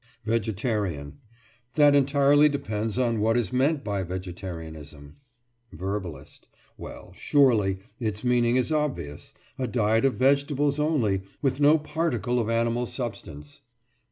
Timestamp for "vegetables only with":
10.15-11.59